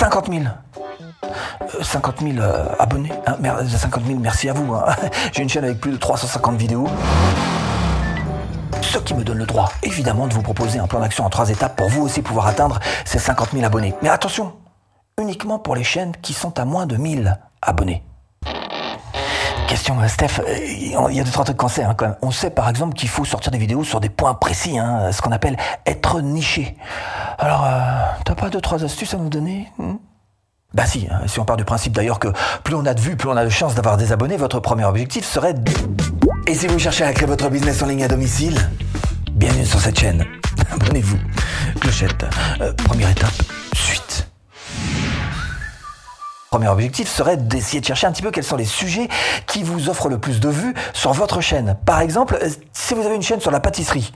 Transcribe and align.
50 0.00 0.28
000. 0.32 0.44
50 1.82 2.20
000 2.22 2.34
abonnés. 2.78 3.12
50 3.68 4.06
000, 4.06 4.18
merci 4.18 4.48
à 4.48 4.54
vous. 4.54 4.72
hein. 4.72 4.86
J'ai 5.34 5.42
une 5.42 5.48
chaîne 5.50 5.64
avec 5.64 5.78
plus 5.78 5.92
de 5.92 5.98
350 5.98 6.56
vidéos. 6.56 6.86
Ce 8.80 8.96
qui 8.96 9.12
me 9.12 9.22
donne 9.24 9.36
le 9.36 9.44
droit, 9.44 9.70
évidemment, 9.82 10.26
de 10.26 10.32
vous 10.32 10.40
proposer 10.40 10.78
un 10.78 10.86
plan 10.86 11.00
d'action 11.00 11.26
en 11.26 11.28
trois 11.28 11.50
étapes 11.50 11.76
pour 11.76 11.90
vous 11.90 12.00
aussi 12.02 12.22
pouvoir 12.22 12.46
atteindre 12.46 12.78
ces 13.04 13.18
50 13.18 13.50
000 13.52 13.62
abonnés. 13.66 13.94
Mais 14.00 14.08
attention, 14.08 14.54
uniquement 15.20 15.58
pour 15.58 15.74
les 15.76 15.84
chaînes 15.84 16.12
qui 16.22 16.32
sont 16.32 16.58
à 16.58 16.64
moins 16.64 16.86
de 16.86 16.96
1000 16.96 17.38
abonnés. 17.60 18.02
Question, 19.70 20.00
euh, 20.00 20.08
Steph, 20.08 20.40
euh, 20.40 20.58
il 20.58 21.16
y 21.16 21.20
a 21.20 21.22
deux, 21.22 21.30
trois 21.30 21.44
trucs 21.44 21.56
qu'on 21.56 21.68
sait 21.68 21.84
hein, 21.84 21.94
quand 21.96 22.06
même. 22.06 22.16
On 22.22 22.32
sait 22.32 22.50
par 22.50 22.68
exemple 22.68 22.94
qu'il 22.94 23.08
faut 23.08 23.24
sortir 23.24 23.52
des 23.52 23.58
vidéos 23.58 23.84
sur 23.84 24.00
des 24.00 24.08
points 24.08 24.34
précis, 24.34 24.76
hein, 24.76 25.12
ce 25.12 25.22
qu'on 25.22 25.30
appelle 25.30 25.56
être 25.86 26.20
niché. 26.20 26.76
Alors, 27.38 27.64
euh, 27.64 27.78
t'as 28.24 28.34
pas 28.34 28.50
deux, 28.50 28.60
trois 28.60 28.82
astuces 28.84 29.14
à 29.14 29.16
nous 29.16 29.28
donner 29.28 29.68
bah 30.74 30.86
si, 30.86 31.06
hein, 31.08 31.20
si 31.26 31.38
on 31.38 31.44
part 31.44 31.56
du 31.56 31.64
principe 31.64 31.92
d'ailleurs 31.92 32.18
que 32.18 32.28
plus 32.64 32.74
on 32.74 32.84
a 32.84 32.94
de 32.94 33.00
vues, 33.00 33.16
plus 33.16 33.28
on 33.28 33.36
a 33.36 33.44
de 33.44 33.48
chances 33.48 33.76
d'avoir 33.76 33.96
des 33.96 34.10
abonnés, 34.10 34.36
votre 34.36 34.58
premier 34.58 34.84
objectif 34.84 35.24
serait 35.24 35.54
de... 35.54 35.72
Et 36.48 36.54
si 36.54 36.66
vous 36.66 36.78
cherchez 36.80 37.04
à 37.04 37.12
créer 37.12 37.28
votre 37.28 37.48
business 37.48 37.80
en 37.82 37.86
ligne 37.86 38.02
à 38.02 38.08
domicile, 38.08 38.58
bienvenue 39.30 39.66
sur 39.66 39.80
cette 39.80 40.00
chaîne. 40.00 40.24
Abonnez-vous. 40.72 41.18
Clochette. 41.80 42.24
Première 42.84 43.10
étape. 43.10 43.59
Premier 46.50 46.66
objectif 46.66 47.08
serait 47.08 47.36
d'essayer 47.36 47.80
de 47.80 47.86
chercher 47.86 48.08
un 48.08 48.12
petit 48.12 48.22
peu 48.22 48.32
quels 48.32 48.42
sont 48.42 48.56
les 48.56 48.64
sujets 48.64 49.06
qui 49.46 49.62
vous 49.62 49.88
offrent 49.88 50.08
le 50.08 50.18
plus 50.18 50.40
de 50.40 50.48
vues 50.48 50.74
sur 50.92 51.12
votre 51.12 51.40
chaîne. 51.40 51.76
Par 51.86 52.00
exemple, 52.00 52.36
euh, 52.42 52.50
si 52.72 52.94
vous 52.94 53.06
avez 53.06 53.14
une 53.14 53.22
chaîne 53.22 53.40
sur 53.40 53.52
la 53.52 53.60
pâtisserie, 53.60 54.12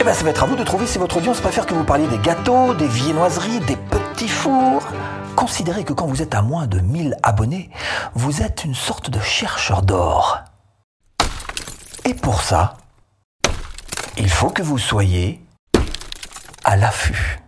eh 0.00 0.04
ben 0.04 0.14
ça 0.14 0.22
va 0.22 0.30
être 0.30 0.44
à 0.44 0.46
vous 0.46 0.54
de 0.54 0.62
trouver 0.62 0.86
si 0.86 0.98
votre 0.98 1.16
audience 1.16 1.40
préfère 1.40 1.66
que 1.66 1.74
vous 1.74 1.82
parliez 1.82 2.06
des 2.06 2.18
gâteaux, 2.18 2.72
des 2.72 2.86
viennoiseries, 2.86 3.58
des 3.66 3.74
petits 3.74 4.28
fours. 4.28 4.86
Considérez 5.34 5.82
que 5.82 5.92
quand 5.92 6.06
vous 6.06 6.22
êtes 6.22 6.36
à 6.36 6.42
moins 6.42 6.68
de 6.68 6.78
1000 6.78 7.16
abonnés, 7.24 7.68
vous 8.14 8.40
êtes 8.42 8.62
une 8.62 8.76
sorte 8.76 9.10
de 9.10 9.18
chercheur 9.18 9.82
d'or. 9.82 10.38
Et 12.04 12.14
pour 12.14 12.42
ça, 12.42 12.76
il 14.16 14.30
faut 14.30 14.50
que 14.50 14.62
vous 14.62 14.78
soyez 14.78 15.44
à 16.62 16.76
l'affût. 16.76 17.40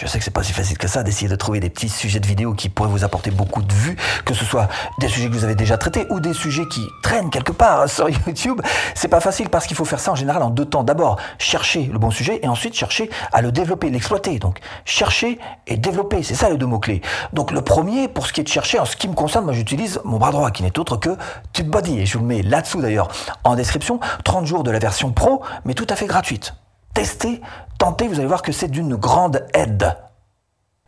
Je 0.00 0.06
sais 0.06 0.16
que 0.16 0.24
c'est 0.24 0.30
pas 0.30 0.42
si 0.42 0.54
facile 0.54 0.78
que 0.78 0.88
ça 0.88 1.02
d'essayer 1.02 1.28
de 1.28 1.36
trouver 1.36 1.60
des 1.60 1.68
petits 1.68 1.90
sujets 1.90 2.20
de 2.20 2.26
vidéos 2.26 2.54
qui 2.54 2.70
pourraient 2.70 2.88
vous 2.88 3.04
apporter 3.04 3.30
beaucoup 3.30 3.60
de 3.60 3.70
vues, 3.70 3.96
que 4.24 4.32
ce 4.32 4.46
soit 4.46 4.66
des 4.98 5.08
sujets 5.08 5.28
que 5.28 5.34
vous 5.34 5.44
avez 5.44 5.54
déjà 5.54 5.76
traités 5.76 6.06
ou 6.08 6.20
des 6.20 6.32
sujets 6.32 6.66
qui 6.68 6.80
traînent 7.02 7.28
quelque 7.28 7.52
part 7.52 7.86
sur 7.90 8.08
YouTube. 8.08 8.62
C'est 8.94 9.08
pas 9.08 9.20
facile 9.20 9.50
parce 9.50 9.66
qu'il 9.66 9.76
faut 9.76 9.84
faire 9.84 10.00
ça 10.00 10.12
en 10.12 10.14
général 10.14 10.42
en 10.42 10.48
deux 10.48 10.64
temps. 10.64 10.84
D'abord, 10.84 11.20
chercher 11.38 11.82
le 11.82 11.98
bon 11.98 12.10
sujet 12.10 12.40
et 12.42 12.48
ensuite 12.48 12.72
chercher 12.72 13.10
à 13.34 13.42
le 13.42 13.52
développer, 13.52 13.90
l'exploiter. 13.90 14.38
Donc, 14.38 14.60
chercher 14.86 15.38
et 15.66 15.76
développer, 15.76 16.22
c'est 16.22 16.34
ça 16.34 16.48
les 16.48 16.56
deux 16.56 16.64
mots-clés. 16.64 17.02
Donc, 17.34 17.50
le 17.50 17.60
premier, 17.60 18.08
pour 18.08 18.26
ce 18.26 18.32
qui 18.32 18.40
est 18.40 18.44
de 18.44 18.48
chercher, 18.48 18.78
en 18.78 18.86
ce 18.86 18.96
qui 18.96 19.06
me 19.06 19.14
concerne, 19.14 19.44
moi 19.44 19.52
j'utilise 19.52 20.00
mon 20.04 20.16
bras 20.16 20.32
droit 20.32 20.50
qui 20.50 20.62
n'est 20.62 20.78
autre 20.78 20.96
que 20.96 21.10
TubeBuddy 21.52 22.00
et 22.00 22.06
je 22.06 22.16
vous 22.16 22.24
le 22.24 22.28
mets 22.28 22.42
là-dessous 22.42 22.80
d'ailleurs 22.80 23.08
en 23.44 23.54
description. 23.54 24.00
30 24.24 24.46
jours 24.46 24.62
de 24.62 24.70
la 24.70 24.78
version 24.78 25.12
pro, 25.12 25.42
mais 25.66 25.74
tout 25.74 25.86
à 25.90 25.94
fait 25.94 26.06
gratuite. 26.06 26.54
Testez, 26.94 27.40
tentez, 27.78 28.08
vous 28.08 28.18
allez 28.18 28.26
voir 28.26 28.42
que 28.42 28.52
c'est 28.52 28.68
d'une 28.68 28.96
grande 28.96 29.46
aide. 29.54 29.96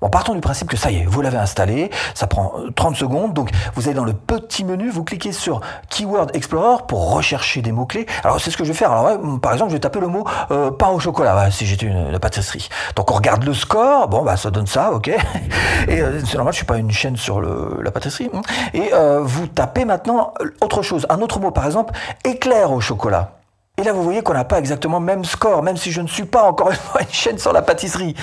Bon, 0.03 0.11
partons 0.11 0.35
du 0.35 0.41
principe 0.41 0.69
que 0.69 0.77
ça 0.77 0.91
y 0.91 0.97
est, 0.97 1.05
vous 1.05 1.23
l'avez 1.23 1.39
installé, 1.39 1.89
ça 2.15 2.27
prend 2.27 2.55
euh, 2.59 2.73
30 2.73 2.97
secondes, 2.97 3.35
donc 3.35 3.51
vous 3.77 3.87
allez 3.87 3.95
dans 3.95 4.05
le 4.05 4.15
petit 4.15 4.65
menu, 4.65 4.91
vous 4.91 5.05
cliquez 5.05 5.31
sur 5.31 5.61
Keyword 5.91 6.35
Explorer 6.35 6.83
pour 6.89 7.15
rechercher 7.15 7.63
des 7.63 7.71
mots-clés. 7.71 8.07
Alors 8.25 8.41
c'est 8.41 8.51
ce 8.51 8.57
que 8.57 8.65
je 8.65 8.73
vais 8.73 8.77
faire. 8.77 8.91
Alors 8.91 9.21
par 9.41 9.53
exemple, 9.53 9.71
je 9.71 9.77
vais 9.77 9.81
taper 9.81 10.01
le 10.01 10.09
mot 10.09 10.27
euh, 10.51 10.73
pain 10.73 10.89
au 10.89 10.99
chocolat, 10.99 11.53
si 11.53 11.67
j'étais 11.67 11.87
une, 11.87 12.09
une 12.09 12.19
pâtisserie. 12.19 12.69
Donc 12.97 13.13
on 13.13 13.15
regarde 13.15 13.45
le 13.45 13.55
score, 13.55 14.09
bon 14.09 14.23
bah 14.23 14.37
ça 14.37 14.51
donne 14.51 14.67
ça, 14.67 14.91
ok. 14.91 15.07
Et 15.89 16.01
euh, 16.01 16.21
c'est 16.27 16.35
normal, 16.35 16.53
je 16.53 16.57
suis 16.57 16.67
pas 16.67 16.79
une 16.79 16.91
chaîne 16.91 17.17
sur 17.17 17.41
la 17.41 17.91
pâtisserie. 17.93 18.29
Et 18.75 18.93
euh, 18.93 19.21
vous 19.23 19.47
tapez 19.47 19.85
maintenant 19.85 20.35
autre 20.63 20.83
chose, 20.83 21.07
un 21.11 21.21
autre 21.21 21.39
mot, 21.39 21.53
par 21.53 21.65
exemple, 21.65 21.95
éclair 22.25 22.73
au 22.73 22.81
chocolat. 22.81 23.42
Et 23.83 23.85
là, 23.85 23.93
vous 23.93 24.05
voyez 24.05 24.23
qu'on 24.23 24.33
n'a 24.33 24.45
pas 24.45 24.61
exactement 24.61 25.01
le 25.01 25.05
même 25.05 25.25
score, 25.25 25.61
même 25.65 25.77
si 25.77 25.91
je 25.91 26.01
ne 26.01 26.07
suis 26.07 26.25
pas 26.25 26.45
encore 26.45 26.71
une 26.71 26.77
fois 26.77 27.01
une 27.01 27.11
chaîne 27.11 27.39
sur 27.39 27.53
la 27.53 27.63
pâtisserie. 27.63 28.15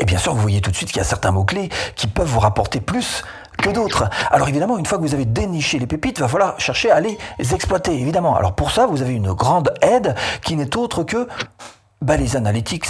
Et 0.00 0.06
bien 0.06 0.16
sûr, 0.16 0.32
vous 0.32 0.40
voyez 0.40 0.62
tout 0.62 0.70
de 0.70 0.76
suite 0.76 0.88
qu'il 0.88 0.96
y 0.96 1.02
a 1.02 1.04
certains 1.04 1.30
mots-clés 1.30 1.68
qui 1.94 2.06
peuvent 2.06 2.26
vous 2.26 2.40
rapporter 2.40 2.80
plus 2.80 3.22
que 3.58 3.68
d'autres. 3.68 4.08
Alors 4.30 4.48
évidemment, 4.48 4.78
une 4.78 4.86
fois 4.86 4.96
que 4.96 5.02
vous 5.02 5.12
avez 5.12 5.26
déniché 5.26 5.78
les 5.78 5.86
pépites, 5.86 6.20
va 6.20 6.28
falloir 6.28 6.58
chercher 6.58 6.90
à 6.90 7.00
les 7.00 7.18
exploiter, 7.52 7.92
évidemment. 7.92 8.34
Alors 8.34 8.54
pour 8.54 8.70
ça, 8.70 8.86
vous 8.86 9.02
avez 9.02 9.12
une 9.12 9.34
grande 9.34 9.74
aide 9.82 10.14
qui 10.42 10.56
n'est 10.56 10.74
autre 10.74 11.04
que 11.04 11.28
bah, 12.00 12.16
les 12.16 12.34
analytics. 12.36 12.88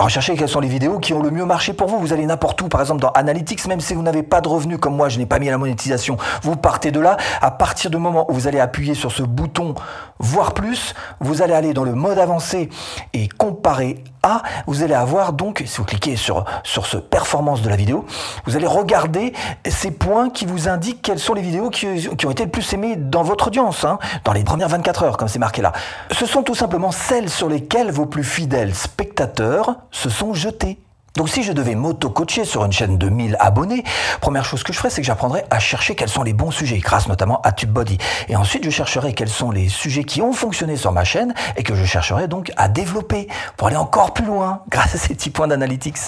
Recherchez 0.00 0.34
quelles 0.34 0.48
sont 0.48 0.60
les 0.60 0.68
vidéos 0.68 0.98
qui 0.98 1.12
ont 1.12 1.22
le 1.22 1.30
mieux 1.30 1.44
marché 1.44 1.74
pour 1.74 1.86
vous. 1.86 1.98
Vous 1.98 2.14
allez 2.14 2.24
n'importe 2.24 2.62
où, 2.62 2.68
par 2.68 2.80
exemple 2.80 3.02
dans 3.02 3.10
Analytics, 3.10 3.66
même 3.66 3.80
si 3.80 3.92
vous 3.92 4.00
n'avez 4.00 4.22
pas 4.22 4.40
de 4.40 4.48
revenus 4.48 4.78
comme 4.78 4.96
moi, 4.96 5.10
je 5.10 5.18
n'ai 5.18 5.26
pas 5.26 5.38
mis 5.38 5.50
la 5.50 5.58
monétisation. 5.58 6.16
Vous 6.42 6.56
partez 6.56 6.90
de 6.90 7.00
là. 7.00 7.18
À 7.42 7.50
partir 7.50 7.90
du 7.90 7.98
moment 7.98 8.24
où 8.30 8.32
vous 8.32 8.48
allez 8.48 8.60
appuyer 8.60 8.94
sur 8.94 9.12
ce 9.12 9.22
bouton 9.22 9.74
voir 10.18 10.54
plus, 10.54 10.94
vous 11.20 11.42
allez 11.42 11.52
aller 11.52 11.74
dans 11.74 11.84
le 11.84 11.94
mode 11.94 12.18
avancé 12.18 12.70
et 13.12 13.28
comparer 13.28 14.02
à. 14.22 14.42
Vous 14.66 14.82
allez 14.82 14.94
avoir 14.94 15.34
donc, 15.34 15.62
si 15.66 15.76
vous 15.78 15.84
cliquez 15.84 16.16
sur, 16.16 16.46
sur 16.62 16.86
ce 16.86 16.96
performance 16.96 17.60
de 17.60 17.68
la 17.68 17.76
vidéo, 17.76 18.06
vous 18.46 18.56
allez 18.56 18.66
regarder 18.66 19.34
ces 19.68 19.90
points 19.90 20.30
qui 20.30 20.46
vous 20.46 20.68
indiquent 20.68 21.02
quelles 21.02 21.18
sont 21.18 21.34
les 21.34 21.42
vidéos 21.42 21.68
qui, 21.68 22.08
qui 22.16 22.26
ont 22.26 22.30
été 22.30 22.44
le 22.44 22.50
plus 22.50 22.72
aimées 22.72 22.96
dans 22.96 23.22
votre 23.22 23.48
audience, 23.48 23.84
hein, 23.84 23.98
dans 24.24 24.32
les 24.32 24.44
premières 24.44 24.68
24 24.68 25.02
heures, 25.02 25.16
comme 25.18 25.28
c'est 25.28 25.38
marqué 25.38 25.60
là. 25.60 25.72
Ce 26.10 26.24
sont 26.24 26.42
tout 26.42 26.54
simplement 26.54 26.90
celles 26.90 27.28
sur 27.28 27.48
lesquelles 27.48 27.90
vos 27.90 28.06
plus 28.06 28.24
fidèles 28.24 28.74
spectateurs 28.74 29.76
se 29.90 30.08
sont 30.08 30.34
jetés. 30.34 30.78
Donc 31.16 31.28
si 31.28 31.42
je 31.42 31.52
devais 31.52 31.74
m'auto-coacher 31.74 32.44
sur 32.44 32.64
une 32.64 32.72
chaîne 32.72 32.96
de 32.96 33.08
1000 33.08 33.36
abonnés, 33.40 33.82
première 34.20 34.44
chose 34.44 34.62
que 34.62 34.72
je 34.72 34.78
ferais, 34.78 34.90
c'est 34.90 35.00
que 35.00 35.06
j'apprendrais 35.06 35.44
à 35.50 35.58
chercher 35.58 35.96
quels 35.96 36.08
sont 36.08 36.22
les 36.22 36.32
bons 36.32 36.52
sujets, 36.52 36.78
grâce 36.78 37.08
notamment 37.08 37.40
à 37.42 37.52
TubeBuddy. 37.52 37.98
Et 38.28 38.36
ensuite, 38.36 38.64
je 38.64 38.70
chercherai 38.70 39.12
quels 39.12 39.28
sont 39.28 39.50
les 39.50 39.68
sujets 39.68 40.04
qui 40.04 40.22
ont 40.22 40.32
fonctionné 40.32 40.76
sur 40.76 40.92
ma 40.92 41.04
chaîne 41.04 41.34
et 41.56 41.64
que 41.64 41.74
je 41.74 41.84
chercherai 41.84 42.28
donc 42.28 42.52
à 42.56 42.68
développer 42.68 43.28
pour 43.56 43.66
aller 43.66 43.76
encore 43.76 44.14
plus 44.14 44.24
loin 44.24 44.62
grâce 44.68 44.94
à 44.94 44.98
ces 44.98 45.14
petits 45.14 45.30
points 45.30 45.48
d'analytics. 45.48 45.98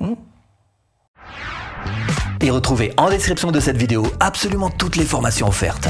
Hmm 0.00 0.14
et 2.42 2.50
retrouvez 2.50 2.92
en 2.96 3.08
description 3.08 3.50
de 3.52 3.60
cette 3.60 3.76
vidéo 3.76 4.04
absolument 4.20 4.68
toutes 4.68 4.96
les 4.96 5.04
formations 5.04 5.48
offertes. 5.48 5.88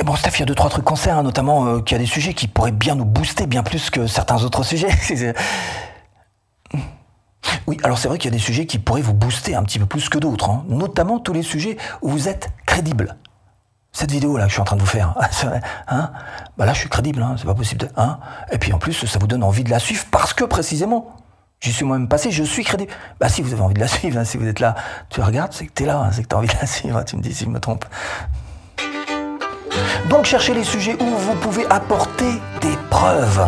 Et 0.00 0.02
bon, 0.02 0.16
Steph, 0.16 0.30
il 0.36 0.40
y 0.40 0.42
a 0.44 0.46
deux, 0.46 0.54
trois 0.54 0.70
trucs 0.70 0.88
sait, 0.96 1.10
hein, 1.10 1.22
notamment 1.22 1.66
euh, 1.66 1.80
qu'il 1.82 1.94
y 1.94 2.00
a 2.00 2.02
des 2.02 2.08
sujets 2.08 2.32
qui 2.32 2.48
pourraient 2.48 2.72
bien 2.72 2.94
nous 2.94 3.04
booster, 3.04 3.46
bien 3.46 3.62
plus 3.62 3.90
que 3.90 4.06
certains 4.06 4.42
autres 4.44 4.62
sujets. 4.62 4.88
oui, 7.66 7.76
alors 7.82 7.98
c'est 7.98 8.08
vrai 8.08 8.16
qu'il 8.16 8.30
y 8.30 8.34
a 8.34 8.36
des 8.36 8.42
sujets 8.42 8.64
qui 8.64 8.78
pourraient 8.78 9.02
vous 9.02 9.12
booster 9.12 9.54
un 9.54 9.62
petit 9.62 9.78
peu 9.78 9.84
plus 9.84 10.08
que 10.08 10.16
d'autres, 10.16 10.48
hein, 10.48 10.64
notamment 10.68 11.18
tous 11.18 11.34
les 11.34 11.42
sujets 11.42 11.76
où 12.00 12.08
vous 12.08 12.28
êtes 12.28 12.48
crédible. 12.64 13.16
Cette 13.92 14.10
vidéo 14.10 14.38
là 14.38 14.44
que 14.44 14.48
je 14.48 14.54
suis 14.54 14.62
en 14.62 14.64
train 14.64 14.76
de 14.76 14.80
vous 14.80 14.86
faire, 14.86 15.14
hein, 15.88 16.12
bah 16.56 16.64
là 16.64 16.72
je 16.72 16.78
suis 16.78 16.88
crédible, 16.88 17.22
hein, 17.22 17.34
c'est 17.36 17.44
pas 17.44 17.54
possible. 17.54 17.80
De, 17.80 17.88
hein, 17.98 18.20
et 18.50 18.56
puis 18.56 18.72
en 18.72 18.78
plus, 18.78 19.04
ça 19.04 19.18
vous 19.18 19.26
donne 19.26 19.42
envie 19.42 19.64
de 19.64 19.70
la 19.70 19.80
suivre 19.80 20.06
parce 20.10 20.32
que 20.32 20.44
précisément, 20.44 21.14
J'y 21.60 21.74
suis 21.74 21.84
moi-même 21.84 22.08
passé, 22.08 22.30
je 22.30 22.42
suis 22.42 22.64
crédible. 22.64 22.90
Bah 23.20 23.28
si 23.28 23.42
vous 23.42 23.52
avez 23.52 23.60
envie 23.60 23.74
de 23.74 23.80
la 23.80 23.88
suivre, 23.88 24.18
hein, 24.18 24.24
si 24.24 24.38
vous 24.38 24.46
êtes 24.46 24.60
là, 24.60 24.74
tu 25.10 25.20
regardes, 25.20 25.52
c'est 25.52 25.66
que 25.66 25.72
t'es 25.72 25.84
là, 25.84 26.08
c'est 26.10 26.22
que 26.22 26.28
t'as 26.28 26.38
envie 26.38 26.48
de 26.48 26.56
la 26.58 26.66
suivre, 26.66 27.04
tu 27.04 27.16
me 27.16 27.22
dis 27.22 27.34
si 27.34 27.44
je 27.44 27.50
me 27.50 27.60
trompe. 27.60 27.84
Donc 30.10 30.24
cherchez 30.24 30.54
les 30.54 30.64
sujets 30.64 30.96
où 31.00 31.04
vous 31.04 31.36
pouvez 31.36 31.64
apporter 31.70 32.32
des 32.60 32.76
preuves. 32.90 33.46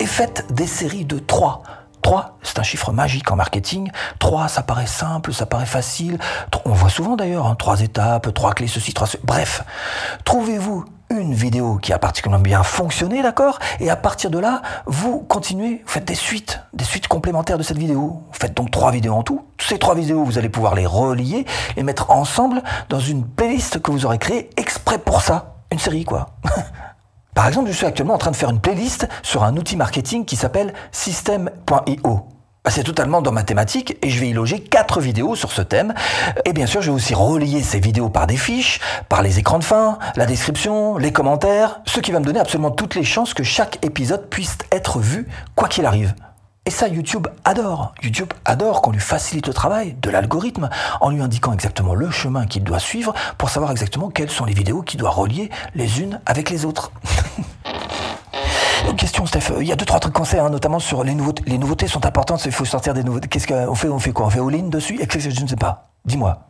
Et 0.00 0.06
faites 0.06 0.44
des 0.52 0.66
séries 0.66 1.04
de 1.04 1.20
3. 1.20 1.62
3, 2.02 2.38
c'est 2.42 2.58
un 2.58 2.64
chiffre 2.64 2.90
magique 2.90 3.30
en 3.30 3.36
marketing. 3.36 3.92
3, 4.18 4.48
ça 4.48 4.62
paraît 4.62 4.88
simple, 4.88 5.32
ça 5.32 5.46
paraît 5.46 5.64
facile. 5.64 6.18
On 6.64 6.72
voit 6.72 6.90
souvent 6.90 7.14
d'ailleurs, 7.14 7.46
hein, 7.46 7.54
3 7.54 7.82
étapes, 7.82 8.34
3 8.34 8.54
clés, 8.54 8.66
ceci, 8.66 8.94
3... 8.94 9.06
Ce... 9.06 9.16
Bref, 9.22 9.62
trouvez-vous 10.24 10.84
une 11.10 11.34
vidéo 11.34 11.76
qui 11.76 11.92
a 11.92 12.00
particulièrement 12.00 12.42
bien 12.42 12.64
fonctionné, 12.64 13.22
d'accord? 13.22 13.60
Et 13.78 13.88
à 13.88 13.94
partir 13.94 14.30
de 14.30 14.40
là, 14.40 14.62
vous 14.86 15.20
continuez, 15.20 15.82
vous 15.86 15.92
faites 15.92 16.04
des 16.04 16.16
suites, 16.16 16.62
des 16.72 16.84
suites 16.84 17.06
complémentaires 17.06 17.58
de 17.58 17.62
cette 17.62 17.78
vidéo. 17.78 18.24
Vous 18.26 18.38
faites 18.40 18.56
donc 18.56 18.72
trois 18.72 18.90
vidéos 18.90 19.14
en 19.14 19.22
tout. 19.22 19.44
Ces 19.60 19.78
trois 19.78 19.94
vidéos, 19.94 20.24
vous 20.24 20.36
allez 20.36 20.48
pouvoir 20.48 20.74
les 20.74 20.86
relier, 20.86 21.46
les 21.76 21.84
mettre 21.84 22.10
ensemble 22.10 22.64
dans 22.88 22.98
une 22.98 23.24
playlist 23.24 23.80
que 23.80 23.92
vous 23.92 24.04
aurez 24.04 24.18
créée 24.18 24.50
exprès 24.56 24.98
pour 24.98 25.22
ça. 25.22 25.55
Série, 25.78 26.04
quoi. 26.04 26.30
Par 27.34 27.46
exemple, 27.48 27.70
je 27.70 27.76
suis 27.76 27.86
actuellement 27.86 28.14
en 28.14 28.18
train 28.18 28.30
de 28.30 28.36
faire 28.36 28.50
une 28.50 28.60
playlist 28.60 29.08
sur 29.22 29.44
un 29.44 29.56
outil 29.56 29.76
marketing 29.76 30.24
qui 30.24 30.36
s'appelle 30.36 30.72
System.io. 30.90 32.28
Bah, 32.66 32.72
c'est 32.72 32.82
totalement 32.82 33.22
dans 33.22 33.30
ma 33.30 33.44
thématique 33.44 33.96
et 34.02 34.10
je 34.10 34.18
vais 34.18 34.30
y 34.30 34.32
loger 34.32 34.58
quatre 34.58 35.00
vidéos 35.00 35.36
sur 35.36 35.52
ce 35.52 35.62
thème. 35.62 35.94
Et 36.46 36.52
bien 36.52 36.66
sûr, 36.66 36.82
je 36.82 36.90
vais 36.90 36.96
aussi 36.96 37.14
relier 37.14 37.62
ces 37.62 37.78
vidéos 37.78 38.08
par 38.08 38.26
des 38.26 38.36
fiches, 38.36 38.80
par 39.08 39.22
les 39.22 39.38
écrans 39.38 39.60
de 39.60 39.64
fin, 39.64 39.98
la 40.16 40.26
description, 40.26 40.96
les 40.96 41.12
commentaires, 41.12 41.80
ce 41.84 42.00
qui 42.00 42.10
va 42.10 42.18
me 42.18 42.24
donner 42.24 42.40
absolument 42.40 42.72
toutes 42.72 42.96
les 42.96 43.04
chances 43.04 43.34
que 43.34 43.44
chaque 43.44 43.84
épisode 43.84 44.28
puisse 44.30 44.58
être 44.72 44.98
vu 44.98 45.28
quoi 45.54 45.68
qu'il 45.68 45.86
arrive. 45.86 46.12
Et 46.66 46.70
ça, 46.70 46.88
YouTube 46.88 47.28
adore. 47.44 47.94
YouTube 48.02 48.32
adore 48.44 48.82
qu'on 48.82 48.90
lui 48.90 49.00
facilite 49.00 49.46
le 49.46 49.54
travail 49.54 49.96
de 50.02 50.10
l'algorithme 50.10 50.68
en 51.00 51.10
lui 51.10 51.22
indiquant 51.22 51.52
exactement 51.52 51.94
le 51.94 52.10
chemin 52.10 52.44
qu'il 52.46 52.64
doit 52.64 52.80
suivre 52.80 53.14
pour 53.38 53.50
savoir 53.50 53.70
exactement 53.70 54.10
quelles 54.10 54.30
sont 54.30 54.44
les 54.44 54.52
vidéos 54.52 54.82
qu'il 54.82 54.98
doit 54.98 55.10
relier 55.10 55.48
les 55.76 56.00
unes 56.00 56.20
avec 56.26 56.50
les 56.50 56.64
autres. 56.64 56.90
question, 58.96 59.26
Steph. 59.26 59.52
Il 59.60 59.66
y 59.66 59.72
a 59.72 59.76
deux, 59.76 59.84
trois 59.84 60.00
trucs 60.00 60.14
conseils, 60.14 60.40
hein, 60.40 60.50
notamment 60.50 60.80
sur 60.80 61.04
les 61.04 61.14
nouveautés. 61.14 61.44
Les 61.46 61.58
nouveautés 61.58 61.86
sont 61.86 62.04
importantes. 62.04 62.44
Il 62.46 62.52
faut 62.52 62.64
sortir 62.64 62.94
des 62.94 63.04
nouveautés. 63.04 63.28
Qu'est-ce 63.28 63.46
qu'on 63.46 63.74
fait 63.74 63.88
On 63.88 64.00
fait 64.00 64.12
quoi? 64.12 64.26
On 64.26 64.30
fait 64.30 64.40
all-in 64.40 64.68
dessus? 64.68 64.98
Je 64.98 65.42
ne 65.42 65.46
sais 65.46 65.56
pas. 65.56 65.90
Dis-moi. 66.04 66.45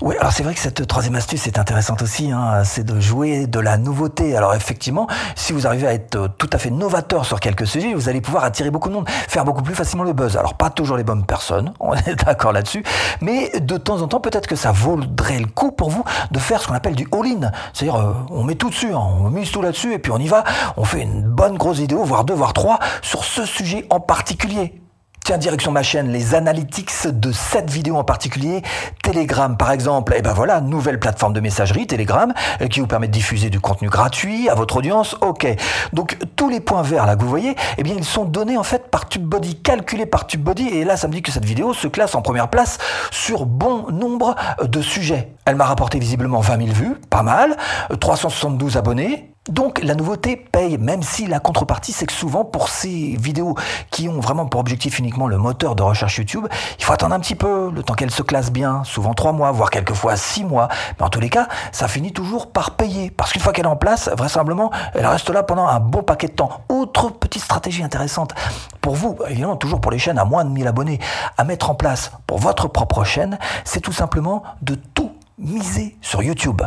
Oui, 0.00 0.14
alors 0.18 0.32
c'est 0.32 0.42
vrai 0.42 0.54
que 0.54 0.60
cette 0.60 0.86
troisième 0.86 1.14
astuce 1.16 1.46
est 1.46 1.58
intéressante 1.58 2.02
aussi, 2.02 2.30
hein, 2.30 2.62
c'est 2.64 2.84
de 2.84 3.00
jouer 3.00 3.46
de 3.46 3.60
la 3.60 3.76
nouveauté. 3.76 4.36
Alors 4.36 4.54
effectivement, 4.54 5.06
si 5.34 5.52
vous 5.52 5.66
arrivez 5.66 5.86
à 5.86 5.92
être 5.92 6.16
euh, 6.16 6.28
tout 6.28 6.48
à 6.52 6.58
fait 6.58 6.70
novateur 6.70 7.24
sur 7.24 7.40
quelques 7.40 7.66
sujets, 7.66 7.94
vous 7.94 8.08
allez 8.08 8.20
pouvoir 8.20 8.44
attirer 8.44 8.70
beaucoup 8.70 8.88
de 8.88 8.94
monde, 8.94 9.08
faire 9.08 9.44
beaucoup 9.44 9.62
plus 9.62 9.74
facilement 9.74 10.04
le 10.04 10.12
buzz. 10.12 10.36
Alors 10.36 10.54
pas 10.54 10.70
toujours 10.70 10.96
les 10.96 11.04
bonnes 11.04 11.26
personnes, 11.26 11.72
on 11.80 11.94
est 11.94 12.24
d'accord 12.24 12.52
là-dessus, 12.52 12.82
mais 13.20 13.50
de 13.60 13.76
temps 13.76 14.00
en 14.00 14.08
temps, 14.08 14.20
peut-être 14.20 14.46
que 14.46 14.56
ça 14.56 14.72
vaudrait 14.72 15.38
le 15.38 15.46
coup 15.46 15.72
pour 15.72 15.90
vous 15.90 16.04
de 16.30 16.38
faire 16.38 16.62
ce 16.62 16.68
qu'on 16.68 16.74
appelle 16.74 16.94
du 16.94 17.06
all-in. 17.12 17.50
C'est-à-dire, 17.72 17.96
euh, 17.96 18.12
on 18.30 18.44
met 18.44 18.54
tout 18.54 18.70
dessus, 18.70 18.92
hein, 18.92 19.02
on 19.20 19.30
mise 19.30 19.50
tout 19.50 19.62
là-dessus, 19.62 19.92
et 19.92 19.98
puis 19.98 20.12
on 20.12 20.18
y 20.18 20.28
va, 20.28 20.44
on 20.76 20.84
fait 20.84 21.02
une 21.02 21.22
bonne 21.22 21.56
grosse 21.56 21.78
vidéo, 21.78 22.04
voire 22.04 22.24
deux, 22.24 22.34
voire 22.34 22.52
trois, 22.52 22.78
sur 23.02 23.24
ce 23.24 23.44
sujet 23.44 23.86
en 23.90 24.00
particulier. 24.00 24.80
Tiens, 25.28 25.36
direction 25.36 25.72
ma 25.72 25.82
chaîne, 25.82 26.10
les 26.10 26.34
analytics 26.34 27.06
de 27.06 27.32
cette 27.32 27.68
vidéo 27.68 27.96
en 27.96 28.02
particulier, 28.02 28.62
Telegram 29.02 29.58
par 29.58 29.72
exemple, 29.72 30.14
et 30.14 30.20
eh 30.20 30.22
ben 30.22 30.32
voilà, 30.32 30.62
nouvelle 30.62 30.98
plateforme 30.98 31.34
de 31.34 31.40
messagerie, 31.40 31.86
Telegram, 31.86 32.32
euh, 32.62 32.66
qui 32.66 32.80
vous 32.80 32.86
permet 32.86 33.08
de 33.08 33.12
diffuser 33.12 33.50
du 33.50 33.60
contenu 33.60 33.90
gratuit 33.90 34.48
à 34.48 34.54
votre 34.54 34.78
audience, 34.78 35.18
ok. 35.20 35.46
Donc 35.92 36.16
tous 36.36 36.48
les 36.48 36.60
points 36.60 36.80
verts 36.80 37.04
là 37.04 37.14
que 37.14 37.20
vous 37.20 37.28
voyez, 37.28 37.56
eh 37.76 37.82
bien 37.82 37.94
ils 37.94 38.06
sont 38.06 38.24
donnés 38.24 38.56
en 38.56 38.62
fait 38.62 38.90
par 38.90 39.06
TubeBuddy, 39.06 39.56
calculés 39.56 40.06
par 40.06 40.26
TubeBuddy, 40.26 40.68
et 40.68 40.84
là 40.86 40.96
ça 40.96 41.08
me 41.08 41.12
dit 41.12 41.20
que 41.20 41.30
cette 41.30 41.44
vidéo 41.44 41.74
se 41.74 41.88
classe 41.88 42.14
en 42.14 42.22
première 42.22 42.48
place 42.48 42.78
sur 43.10 43.44
bon 43.44 43.90
nombre 43.90 44.34
de 44.62 44.80
sujets. 44.80 45.34
Elle 45.44 45.56
m'a 45.56 45.66
rapporté 45.66 45.98
visiblement 45.98 46.40
20 46.40 46.56
000 46.56 46.72
vues, 46.72 46.94
pas 47.10 47.22
mal, 47.22 47.54
372 48.00 48.76
euh, 48.76 48.78
abonnés, 48.78 49.34
donc 49.48 49.80
la 49.82 49.94
nouveauté 49.94 50.36
paye, 50.36 50.78
même 50.78 51.02
si 51.02 51.26
la 51.26 51.40
contrepartie, 51.40 51.92
c'est 51.92 52.06
que 52.06 52.12
souvent 52.12 52.44
pour 52.44 52.68
ces 52.68 53.16
vidéos 53.18 53.54
qui 53.90 54.08
ont 54.08 54.20
vraiment 54.20 54.46
pour 54.46 54.60
objectif 54.60 54.98
uniquement 54.98 55.26
le 55.26 55.38
moteur 55.38 55.74
de 55.74 55.82
recherche 55.82 56.18
YouTube, 56.18 56.46
il 56.78 56.84
faut 56.84 56.92
attendre 56.92 57.14
un 57.14 57.20
petit 57.20 57.34
peu, 57.34 57.70
le 57.70 57.82
temps 57.82 57.94
qu'elle 57.94 58.10
se 58.10 58.22
classe 58.22 58.52
bien, 58.52 58.84
souvent 58.84 59.14
trois 59.14 59.32
mois, 59.32 59.50
voire 59.50 59.70
quelquefois 59.70 60.16
six 60.16 60.44
mois. 60.44 60.68
Mais 60.98 61.06
en 61.06 61.08
tous 61.08 61.20
les 61.20 61.30
cas, 61.30 61.48
ça 61.72 61.88
finit 61.88 62.12
toujours 62.12 62.50
par 62.50 62.72
payer. 62.72 63.10
Parce 63.10 63.32
qu'une 63.32 63.42
fois 63.42 63.52
qu'elle 63.52 63.64
est 63.64 63.68
en 63.68 63.76
place, 63.76 64.10
vraisemblablement, 64.16 64.70
elle 64.94 65.06
reste 65.06 65.30
là 65.30 65.42
pendant 65.42 65.66
un 65.66 65.80
bon 65.80 66.02
paquet 66.02 66.28
de 66.28 66.32
temps. 66.32 66.60
Autre 66.68 67.10
petite 67.10 67.42
stratégie 67.42 67.82
intéressante 67.82 68.34
pour 68.80 68.94
vous, 68.94 69.18
évidemment 69.28 69.56
toujours 69.56 69.80
pour 69.80 69.90
les 69.90 69.98
chaînes 69.98 70.18
à 70.18 70.24
moins 70.24 70.44
de 70.44 70.50
1000 70.50 70.66
abonnés, 70.66 70.98
à 71.36 71.44
mettre 71.44 71.70
en 71.70 71.74
place 71.74 72.12
pour 72.26 72.38
votre 72.38 72.68
propre 72.68 73.04
chaîne, 73.04 73.38
c'est 73.64 73.80
tout 73.80 73.92
simplement 73.92 74.42
de 74.62 74.74
tout 74.74 75.12
miser 75.38 75.96
sur 76.00 76.22
YouTube. 76.22 76.62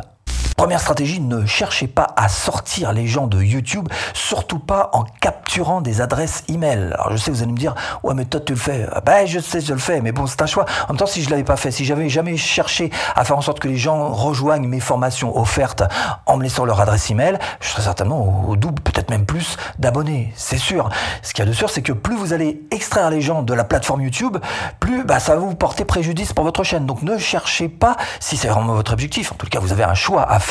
Première 0.61 0.79
stratégie, 0.79 1.19
ne 1.19 1.43
cherchez 1.47 1.87
pas 1.87 2.13
à 2.15 2.29
sortir 2.29 2.93
les 2.93 3.07
gens 3.07 3.25
de 3.25 3.41
YouTube, 3.41 3.89
surtout 4.13 4.59
pas 4.59 4.91
en 4.93 5.05
capturant 5.19 5.81
des 5.81 6.01
adresses 6.01 6.43
email. 6.49 6.93
Alors 6.93 7.13
je 7.13 7.17
sais, 7.17 7.31
vous 7.31 7.41
allez 7.41 7.51
me 7.51 7.57
dire, 7.57 7.73
ouais 8.03 8.13
mais 8.13 8.25
toi 8.25 8.39
tu 8.39 8.53
le 8.53 8.59
fais. 8.59 8.85
Ah 8.91 9.01
ben 9.01 9.25
je 9.25 9.39
sais, 9.39 9.59
je 9.59 9.73
le 9.73 9.79
fais, 9.79 10.01
mais 10.01 10.11
bon 10.11 10.27
c'est 10.27 10.39
un 10.39 10.45
choix. 10.45 10.65
En 10.83 10.93
même 10.93 10.97
temps, 10.97 11.07
si 11.07 11.23
je 11.23 11.31
l'avais 11.31 11.43
pas 11.43 11.55
fait, 11.55 11.71
si 11.71 11.83
j'avais 11.83 12.09
jamais 12.09 12.37
cherché 12.37 12.91
à 13.15 13.25
faire 13.25 13.39
en 13.39 13.41
sorte 13.41 13.59
que 13.59 13.67
les 13.67 13.75
gens 13.75 14.09
rejoignent 14.09 14.67
mes 14.67 14.79
formations 14.79 15.35
offertes 15.35 15.83
en 16.27 16.37
me 16.37 16.43
laissant 16.43 16.63
leur 16.63 16.79
adresse 16.79 17.09
email, 17.09 17.39
je 17.59 17.67
serais 17.69 17.81
certainement 17.81 18.45
au 18.47 18.55
double, 18.55 18.83
peut-être 18.83 19.09
même 19.09 19.25
plus 19.25 19.57
d'abonnés, 19.79 20.31
c'est 20.35 20.59
sûr. 20.59 20.91
Ce 21.23 21.33
qu'il 21.33 21.43
y 21.43 21.47
a 21.47 21.49
de 21.49 21.55
sûr, 21.55 21.71
c'est 21.71 21.81
que 21.81 21.91
plus 21.91 22.15
vous 22.15 22.33
allez 22.33 22.61
extraire 22.69 23.09
les 23.09 23.21
gens 23.21 23.41
de 23.41 23.55
la 23.55 23.63
plateforme 23.63 24.03
YouTube, 24.03 24.37
plus 24.79 25.05
bah, 25.05 25.19
ça 25.19 25.33
va 25.33 25.39
vous 25.39 25.55
porter 25.55 25.85
préjudice 25.85 26.33
pour 26.33 26.45
votre 26.45 26.63
chaîne. 26.63 26.85
Donc 26.85 27.01
ne 27.01 27.17
cherchez 27.17 27.67
pas, 27.67 27.97
si 28.19 28.37
c'est 28.37 28.47
vraiment 28.47 28.75
votre 28.75 28.93
objectif, 28.93 29.31
en 29.31 29.35
tout 29.35 29.47
cas 29.47 29.59
vous 29.59 29.71
avez 29.71 29.85
un 29.85 29.95
choix 29.95 30.21
à 30.31 30.37
faire 30.37 30.50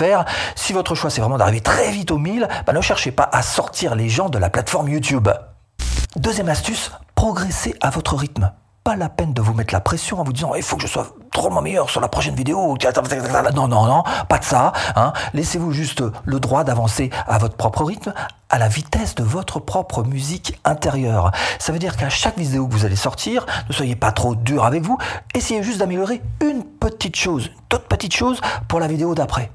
si 0.54 0.72
votre 0.72 0.94
choix 0.94 1.10
c'est 1.10 1.20
vraiment 1.20 1.38
d'arriver 1.38 1.60
très 1.60 1.90
vite 1.90 2.10
au 2.10 2.18
1000, 2.18 2.48
bah, 2.66 2.72
ne 2.72 2.80
cherchez 2.80 3.10
pas 3.10 3.28
à 3.32 3.42
sortir 3.42 3.94
les 3.94 4.08
gens 4.08 4.28
de 4.28 4.38
la 4.38 4.50
plateforme 4.50 4.88
YouTube. 4.88 5.28
Deuxième 6.16 6.48
astuce, 6.48 6.90
progressez 7.14 7.74
à 7.80 7.90
votre 7.90 8.16
rythme. 8.16 8.52
Pas 8.82 8.96
la 8.96 9.08
peine 9.08 9.34
de 9.34 9.42
vous 9.42 9.52
mettre 9.52 9.74
la 9.74 9.80
pression 9.80 10.20
en 10.20 10.24
vous 10.24 10.32
disant 10.32 10.54
il 10.54 10.62
faut 10.62 10.76
que 10.76 10.82
je 10.82 10.88
sois 10.88 11.06
drôlement 11.32 11.60
meilleur 11.60 11.90
sur 11.90 12.00
la 12.00 12.08
prochaine 12.08 12.34
vidéo. 12.34 12.76
Non, 13.54 13.68
non, 13.68 13.86
non, 13.86 14.02
pas 14.28 14.38
de 14.38 14.44
ça. 14.44 14.72
Hein. 14.96 15.12
Laissez-vous 15.34 15.72
juste 15.72 16.02
le 16.24 16.40
droit 16.40 16.64
d'avancer 16.64 17.10
à 17.28 17.38
votre 17.38 17.56
propre 17.56 17.84
rythme, 17.84 18.12
à 18.48 18.58
la 18.58 18.68
vitesse 18.68 19.14
de 19.14 19.22
votre 19.22 19.60
propre 19.60 20.02
musique 20.02 20.58
intérieure. 20.64 21.30
Ça 21.58 21.72
veut 21.72 21.78
dire 21.78 21.96
qu'à 21.96 22.08
chaque 22.08 22.38
vidéo 22.38 22.66
que 22.66 22.72
vous 22.72 22.84
allez 22.84 22.96
sortir, 22.96 23.46
ne 23.68 23.74
soyez 23.74 23.96
pas 23.96 24.12
trop 24.12 24.34
dur 24.34 24.64
avec 24.64 24.82
vous. 24.82 24.98
Essayez 25.34 25.62
juste 25.62 25.78
d'améliorer 25.78 26.22
une 26.40 26.64
petite 26.64 27.16
chose, 27.16 27.50
toute 27.68 27.82
petite 27.82 28.14
chose 28.14 28.40
pour 28.66 28.80
la 28.80 28.88
vidéo 28.88 29.14
d'après. 29.14 29.50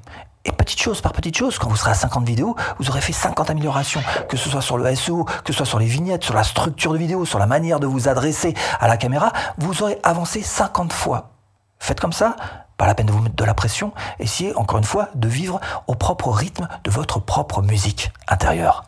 Et 0.46 0.52
petite 0.52 0.80
chose 0.80 1.00
par 1.00 1.12
petite 1.12 1.36
chose, 1.36 1.58
quand 1.58 1.68
vous 1.68 1.74
serez 1.74 1.90
à 1.90 1.94
50 1.94 2.24
vidéos, 2.24 2.54
vous 2.78 2.88
aurez 2.88 3.00
fait 3.00 3.12
50 3.12 3.50
améliorations, 3.50 4.00
que 4.28 4.36
ce 4.36 4.48
soit 4.48 4.60
sur 4.60 4.78
le 4.78 4.94
SEO, 4.94 5.24
que 5.24 5.52
ce 5.52 5.54
soit 5.54 5.66
sur 5.66 5.80
les 5.80 5.86
vignettes, 5.86 6.22
sur 6.22 6.34
la 6.34 6.44
structure 6.44 6.92
de 6.92 6.98
vidéo, 6.98 7.24
sur 7.24 7.40
la 7.40 7.46
manière 7.46 7.80
de 7.80 7.86
vous 7.88 8.08
adresser 8.08 8.54
à 8.78 8.86
la 8.86 8.96
caméra, 8.96 9.32
vous 9.58 9.82
aurez 9.82 9.98
avancé 10.04 10.42
50 10.42 10.92
fois. 10.92 11.30
Faites 11.80 11.98
comme 11.98 12.12
ça, 12.12 12.36
pas 12.76 12.86
la 12.86 12.94
peine 12.94 13.06
de 13.06 13.12
vous 13.12 13.22
mettre 13.22 13.34
de 13.34 13.44
la 13.44 13.54
pression, 13.54 13.92
essayez 14.20 14.54
encore 14.54 14.78
une 14.78 14.84
fois 14.84 15.08
de 15.16 15.26
vivre 15.26 15.60
au 15.88 15.96
propre 15.96 16.30
rythme 16.30 16.68
de 16.84 16.92
votre 16.92 17.18
propre 17.18 17.60
musique 17.60 18.12
intérieure. 18.28 18.84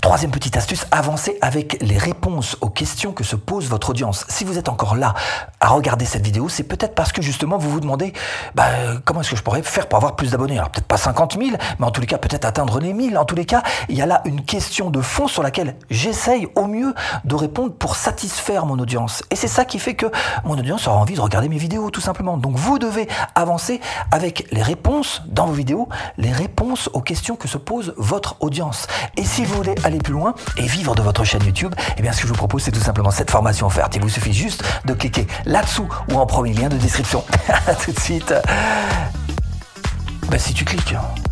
Troisième 0.00 0.30
petite 0.30 0.56
astuce, 0.56 0.86
avancez 0.90 1.36
avec 1.42 1.76
les 1.80 1.98
réponses 1.98 2.56
aux 2.60 2.70
questions 2.70 3.12
que 3.12 3.24
se 3.24 3.36
pose 3.36 3.68
votre 3.68 3.90
audience. 3.90 4.24
Si 4.28 4.44
vous 4.44 4.56
êtes 4.56 4.68
encore 4.68 4.94
là 4.94 5.12
à 5.60 5.68
regarder 5.68 6.04
cette 6.04 6.24
vidéo, 6.24 6.48
c'est 6.48 6.62
peut-être 6.62 6.94
parce 6.94 7.12
que 7.12 7.20
justement 7.20 7.58
vous 7.58 7.68
vous 7.68 7.80
demandez 7.80 8.12
bah, 8.54 8.68
comment 9.04 9.20
est-ce 9.20 9.30
que 9.30 9.36
je 9.36 9.42
pourrais 9.42 9.62
faire 9.62 9.88
pour 9.88 9.96
avoir 9.96 10.14
plus 10.14 10.30
d'abonnés? 10.30 10.56
Alors 10.56 10.70
peut-être 10.70 10.86
pas 10.86 10.96
50 10.96 11.36
000, 11.38 11.56
mais 11.78 11.86
en 11.86 11.90
tous 11.90 12.00
les 12.00 12.06
cas 12.06 12.16
peut-être 12.16 12.44
atteindre 12.44 12.78
les 12.78 12.92
1000. 12.92 13.18
En 13.18 13.24
tous 13.24 13.34
les 13.34 13.44
cas, 13.44 13.62
il 13.88 13.96
y 13.96 14.02
a 14.02 14.06
là 14.06 14.22
une 14.24 14.44
question 14.44 14.90
de 14.90 15.00
fond 15.00 15.26
sur 15.26 15.42
laquelle 15.42 15.76
j'essaye 15.90 16.46
au 16.54 16.66
mieux 16.66 16.94
de 17.24 17.34
répondre 17.34 17.72
pour 17.74 17.96
satisfaire 17.96 18.66
mon 18.66 18.78
audience. 18.78 19.24
Et 19.30 19.36
c'est 19.36 19.48
ça 19.48 19.64
qui 19.64 19.78
fait 19.78 19.94
que 19.94 20.06
mon 20.44 20.56
audience 20.56 20.86
aura 20.86 20.98
envie 20.98 21.14
de 21.14 21.20
regarder 21.20 21.48
mes 21.48 21.58
vidéos 21.58 21.90
tout 21.90 22.00
simplement. 22.00 22.38
Donc 22.38 22.56
vous 22.56 22.78
devez 22.78 23.08
avancer 23.34 23.80
avec 24.12 24.46
les 24.52 24.62
réponses 24.62 25.22
dans 25.26 25.46
vos 25.46 25.54
vidéos, 25.54 25.88
les 26.18 26.32
réponses 26.32 26.88
aux 26.92 27.02
questions 27.02 27.36
que 27.36 27.48
se 27.48 27.58
pose 27.58 27.94
votre 27.96 28.36
audience. 28.40 28.86
Et 29.16 29.24
si 29.24 29.44
vous 29.44 29.54
voulez 29.54 29.74
aller 29.88 29.98
plus 29.98 30.12
loin 30.12 30.34
et 30.56 30.66
vivre 30.66 30.94
de 30.94 31.02
votre 31.02 31.24
chaîne 31.24 31.42
YouTube, 31.44 31.74
eh 31.96 32.02
bien 32.02 32.12
ce 32.12 32.20
que 32.20 32.28
je 32.28 32.28
vous 32.28 32.38
propose 32.38 32.62
c'est 32.62 32.72
tout 32.72 32.80
simplement 32.80 33.10
cette 33.10 33.30
formation 33.30 33.66
offerte. 33.66 33.96
Il 33.96 34.02
vous 34.02 34.08
suffit 34.08 34.32
juste 34.32 34.62
de 34.84 34.94
cliquer 34.94 35.26
là-dessous 35.44 35.88
ou 36.12 36.14
en 36.16 36.26
premier 36.26 36.52
lien 36.52 36.68
de 36.68 36.76
description. 36.76 37.24
tout 37.84 37.92
de 37.92 38.00
suite. 38.00 38.34
Ben, 40.30 40.38
si 40.38 40.54
tu 40.54 40.64
cliques. 40.64 40.94
Hein. 40.94 41.27